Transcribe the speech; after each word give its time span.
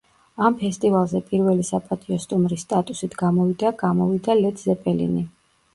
ამ 0.45 0.55
ფესტივალზე 0.61 1.21
პირველი 1.27 1.67
საპატიო 1.67 2.19
სტუმრის 2.25 2.65
სტატუსით 2.67 3.19
გამოვიდა 3.23 3.75
გამოვიდა 3.87 4.39
ლედ 4.45 4.67
ზეპელინი. 4.69 5.25